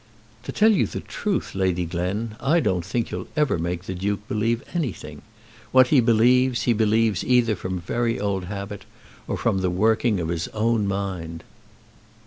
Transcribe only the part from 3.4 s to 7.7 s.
make the Duke believe anything. What he believes, he believes either